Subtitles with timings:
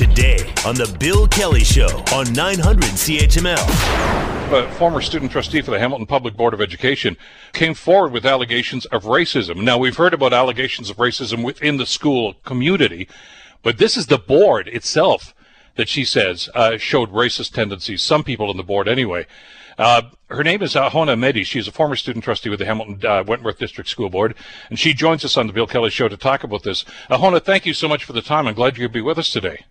[0.00, 4.50] today on The Bill Kelly Show on 900 CHML.
[4.50, 7.18] A former student trustee for the Hamilton Public Board of Education
[7.52, 9.62] came forward with allegations of racism.
[9.62, 13.08] Now, we've heard about allegations of racism within the school community,
[13.62, 15.34] but this is the board itself
[15.76, 18.00] that she says uh, showed racist tendencies.
[18.00, 19.26] Some people on the board, anyway.
[19.76, 21.44] Uh, her name is Ahona Mehdi.
[21.44, 24.34] She's a former student trustee with the Hamilton uh, Wentworth District School Board,
[24.70, 26.86] and she joins us on the Bill Kelly Show to talk about this.
[27.10, 28.46] Ahona, thank you so much for the time.
[28.46, 29.66] I'm glad you could be with us today.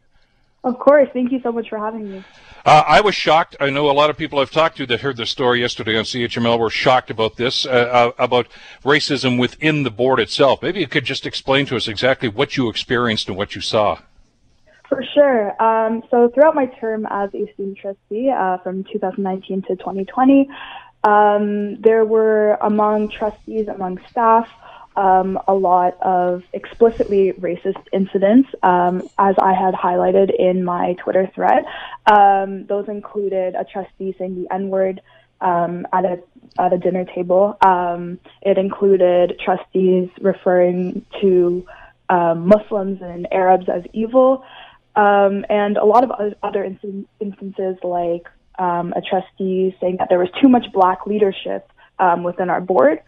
[0.63, 1.07] Of course.
[1.13, 2.23] Thank you so much for having me.
[2.65, 3.55] Uh, I was shocked.
[3.61, 6.04] I know a lot of people I've talked to that heard the story yesterday on
[6.04, 8.47] CHML were shocked about this, uh, uh, about
[8.83, 10.61] racism within the board itself.
[10.61, 14.00] Maybe you could just explain to us exactly what you experienced and what you saw.
[14.89, 15.61] For sure.
[15.61, 20.50] Um, so throughout my term as a student trustee uh, from 2019 to 2020,
[21.05, 24.50] um, there were among trustees, among staff,
[24.96, 31.29] um, a lot of explicitly racist incidents, um, as I had highlighted in my Twitter
[31.34, 31.64] thread.
[32.06, 35.02] Um, those included a trustee saying the N word
[35.42, 36.20] um, at a
[36.59, 37.58] at a dinner table.
[38.42, 41.66] it included trustees referring to
[42.09, 44.44] Muslims and Arabs as evil.
[44.96, 46.12] Um, and a lot of
[46.44, 52.24] other instances, like um, a trustee saying that there was too much black leadership um,
[52.24, 53.00] within our board.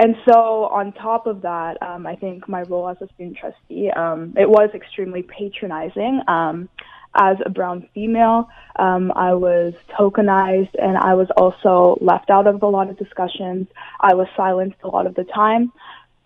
[0.00, 3.90] And so, on top of that, um, I think my role as a student trustee,
[3.90, 6.20] um, it was extremely patronizing.
[6.28, 6.68] Um,
[7.16, 12.66] as a brown female, I was tokenized and I was also left out of a
[12.66, 13.66] lot of discussions.
[13.98, 15.72] I was silenced a lot of the time.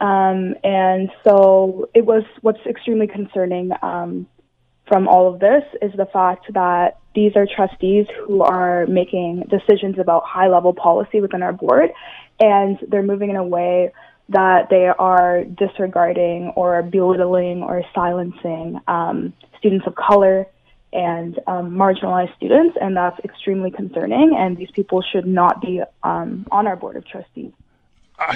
[0.00, 3.70] and so, it was what's extremely concerning
[4.86, 9.98] from all of this is the fact that these are trustees who are making decisions
[9.98, 11.90] about high level policy within our board,
[12.40, 13.92] and they're moving in a way
[14.28, 20.46] that they are disregarding or belittling or silencing um, students of color
[20.92, 24.34] and um, marginalized students, and that's extremely concerning.
[24.38, 27.52] And these people should not be um, on our board of trustees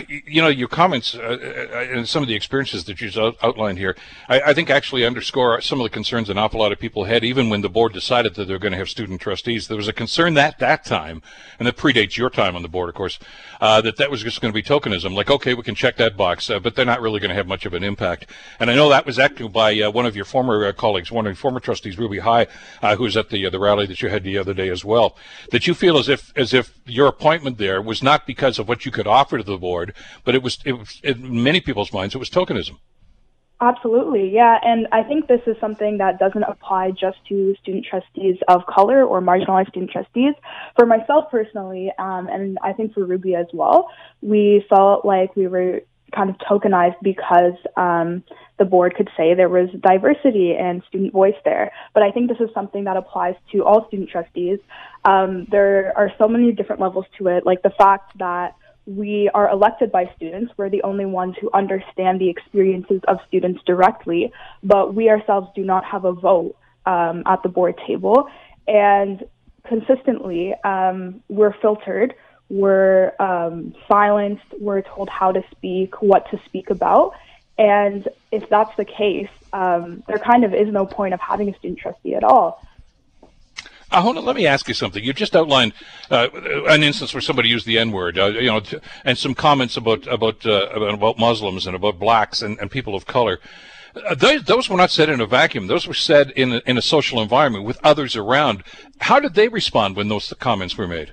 [0.07, 3.79] you know, your comments uh, uh, and some of the experiences that you out- outlined
[3.79, 3.97] here,
[4.29, 7.25] I, I, think actually underscore some of the concerns an awful lot of people had,
[7.25, 9.69] even when the board decided that they're going to have student trustees.
[9.69, 11.23] There was a concern that that time,
[11.59, 13.19] and that predates your time on the board, of course,
[13.61, 15.15] uh, that that was just going to be tokenism.
[15.15, 17.47] Like, okay, we can check that box, uh, but they're not really going to have
[17.47, 18.27] much of an impact.
[18.59, 21.27] And I know that was echoed by uh, one of your former uh, colleagues, one
[21.27, 22.47] of your former trustees, Ruby High,
[22.83, 25.17] who was at the the rally that you had the other day as well.
[25.51, 28.85] That you feel as if as if your appointment there was not because of what
[28.85, 29.95] you could offer to the board board,
[30.25, 32.77] but it was, it in many people's minds, it was tokenism.
[33.59, 34.59] Absolutely, yeah.
[34.63, 39.03] And I think this is something that doesn't apply just to student trustees of color
[39.03, 40.35] or marginalized student trustees.
[40.77, 43.89] For myself personally, um, and I think for Ruby as well,
[44.21, 45.81] we felt like we were
[46.15, 48.23] kind of tokenized because um,
[48.59, 51.73] the board could say there was diversity and student voice there.
[51.95, 54.59] But I think this is something that applies to all student trustees.
[55.05, 58.55] Um, there are so many different levels to it, like the fact that
[58.87, 60.53] we are elected by students.
[60.57, 64.33] We're the only ones who understand the experiences of students directly,
[64.63, 68.29] but we ourselves do not have a vote um, at the board table.
[68.69, 69.25] And
[69.67, 72.15] consistently, um, we're filtered,
[72.49, 77.15] we're um, silenced, we're told how to speak, what to speak about.
[77.59, 81.59] And if that's the case, um, there kind of is no point of having a
[81.59, 82.63] student trustee at all.
[83.93, 85.03] Ahona, let me ask you something.
[85.03, 85.73] You just outlined
[86.11, 86.29] uh,
[86.69, 89.77] an instance where somebody used the N word, uh, you know, t- and some comments
[89.77, 93.39] about about uh, about Muslims and about blacks and, and people of color.
[93.95, 95.69] Uh, those, those were not said in a vacuum.
[95.69, 98.63] Those were said in a, in a social environment with others around.
[99.01, 101.13] How did they respond when those comments were made?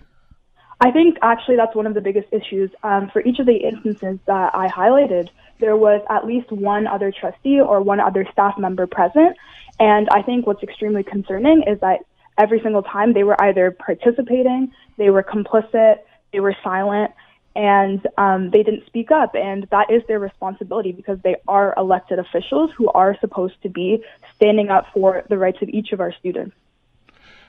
[0.82, 2.72] I think actually that's one of the biggest issues.
[2.84, 5.30] Um, for each of the instances that I highlighted,
[5.60, 9.38] there was at least one other trustee or one other staff member present.
[9.80, 12.00] And I think what's extremely concerning is that
[12.38, 15.98] every single time they were either participating, they were complicit,
[16.32, 17.12] they were silent,
[17.56, 19.36] and um, they didn't speak up.
[19.36, 24.04] And that is their responsibility because they are elected officials who are supposed to be
[24.36, 26.56] standing up for the rights of each of our students.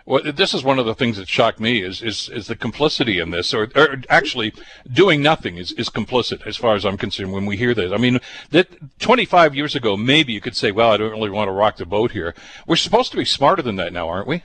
[0.07, 3.19] Well, this is one of the things that shocked me is is, is the complicity
[3.19, 4.53] in this, or, or actually
[4.93, 7.33] doing nothing is, is complicit as far as I'm concerned.
[7.33, 8.21] When we hear this, I mean,
[8.51, 8.69] that
[8.99, 11.87] 25 years ago, maybe you could say, "Well, I don't really want to rock the
[11.87, 12.35] boat here."
[12.67, 14.43] We're supposed to be smarter than that now, aren't we?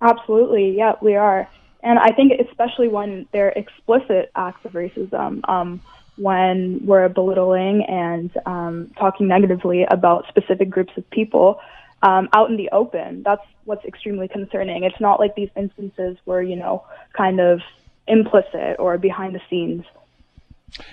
[0.00, 1.48] Absolutely, yeah, we are.
[1.82, 5.80] And I think especially when they're explicit acts of racism, um,
[6.16, 11.60] when we're belittling and um, talking negatively about specific groups of people
[12.02, 14.82] um, out in the open, that's what's extremely concerning.
[14.84, 17.60] It's not like these instances were, you know, kind of
[18.08, 19.84] implicit or behind the scenes.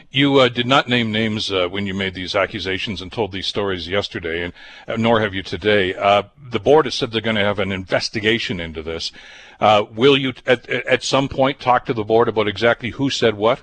[0.09, 3.47] You uh, did not name names uh, when you made these accusations and told these
[3.47, 4.53] stories yesterday, and
[4.87, 5.93] uh, nor have you today.
[5.93, 9.11] Uh, the board has said they're going to have an investigation into this.
[9.59, 13.35] Uh, will you, at, at some point, talk to the board about exactly who said
[13.35, 13.61] what?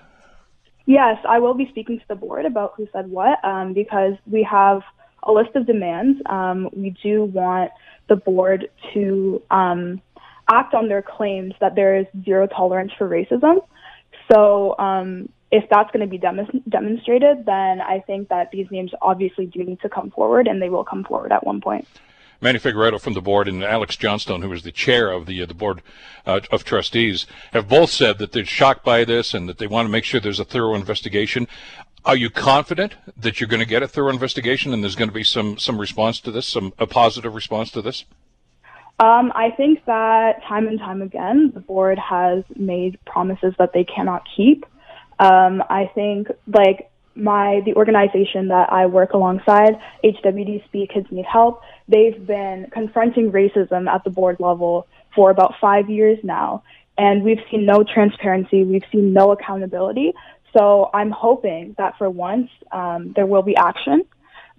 [0.86, 4.42] Yes, I will be speaking to the board about who said what um, because we
[4.42, 4.82] have
[5.22, 6.20] a list of demands.
[6.26, 7.70] Um, we do want
[8.08, 10.02] the board to um,
[10.50, 13.58] act on their claims that there is zero tolerance for racism.
[14.30, 18.90] So um, if that's going to be dem- demonstrated, then I think that these names
[19.02, 21.86] obviously do need to come forward, and they will come forward at one point.
[22.40, 25.46] Manny Figueiredo from the board and Alex Johnstone, who is the chair of the uh,
[25.46, 25.80] the board
[26.26, 29.86] uh, of trustees, have both said that they're shocked by this and that they want
[29.86, 31.46] to make sure there's a thorough investigation.
[32.04, 35.14] Are you confident that you're going to get a thorough investigation and there's going to
[35.14, 38.06] be some some response to this, some a positive response to this?
[38.98, 43.84] Um, I think that time and time again, the board has made promises that they
[43.84, 44.66] cannot keep.
[45.22, 51.62] Um, I think like my the organization that I work alongside, HWDSB Kids Need Help,
[51.86, 56.64] they've been confronting racism at the board level for about five years now,
[56.98, 60.12] and we've seen no transparency, we've seen no accountability.
[60.56, 64.04] So I'm hoping that for once um, there will be action,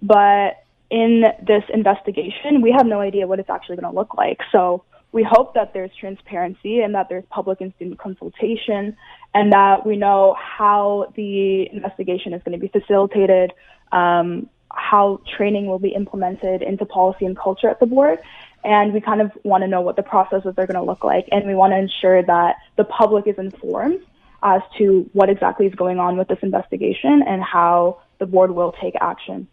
[0.00, 4.40] but in this investigation, we have no idea what it's actually going to look like.
[4.50, 4.84] So
[5.14, 8.96] we hope that there's transparency and that there's public and student consultation
[9.32, 13.52] and that we know how the investigation is going to be facilitated,
[13.92, 18.18] um, how training will be implemented into policy and culture at the board.
[18.64, 21.28] And we kind of want to know what the processes are going to look like.
[21.30, 24.00] And we want to ensure that the public is informed
[24.42, 28.74] as to what exactly is going on with this investigation and how the board will
[28.82, 29.46] take action.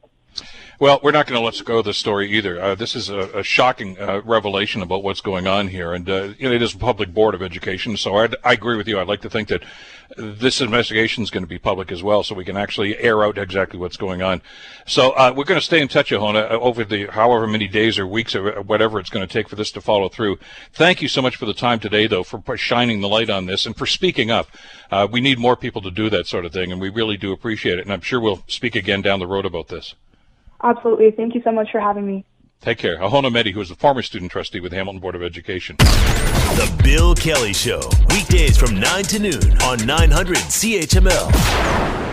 [0.82, 2.60] Well, we're not going to let go of this story either.
[2.60, 6.34] Uh, this is a, a shocking uh, revelation about what's going on here, and uh,
[6.40, 7.96] you know, it is a public board of education.
[7.98, 9.00] So I'd, i agree with you.
[9.00, 9.62] I'd like to think that
[10.18, 13.38] this investigation is going to be public as well, so we can actually air out
[13.38, 14.42] exactly what's going on.
[14.88, 18.00] So uh, we're going to stay in touch, Ahona, uh, over the however many days
[18.00, 20.40] or weeks or whatever it's going to take for this to follow through.
[20.74, 23.68] Thank you so much for the time today, though, for shining the light on this
[23.68, 24.48] and for speaking up.
[24.90, 27.34] Uh, we need more people to do that sort of thing, and we really do
[27.34, 27.84] appreciate it.
[27.84, 29.94] And I'm sure we'll speak again down the road about this.
[30.64, 31.12] Absolutely.
[31.12, 32.26] Thank you so much for having me.
[32.62, 32.98] Take care.
[32.98, 35.78] Ahona Mehdi, who is a former student trustee with Hamilton Board of Education.
[35.78, 42.11] The Bill Kelly Show, weekdays from 9 to noon on 900 CHML.